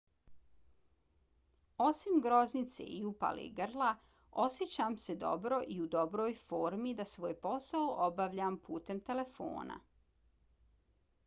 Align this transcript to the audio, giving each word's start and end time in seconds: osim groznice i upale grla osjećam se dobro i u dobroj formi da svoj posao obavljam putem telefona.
osim 1.87 2.21
groznice 2.27 2.85
i 2.93 3.03
upale 3.09 3.45
grla 3.59 3.91
osjećam 4.45 4.97
se 5.05 5.17
dobro 5.25 5.61
i 5.67 5.79
u 5.83 5.87
dobroj 5.97 6.35
formi 6.49 6.97
da 7.03 7.09
svoj 7.13 7.39
posao 7.47 7.87
obavljam 8.09 8.61
putem 8.71 9.05
telefona. 9.13 9.81